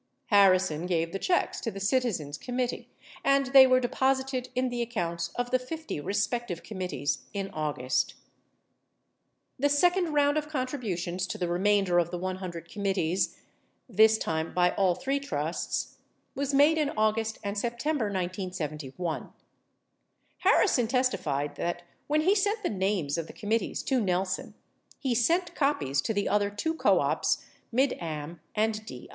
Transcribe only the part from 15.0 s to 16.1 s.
trusts—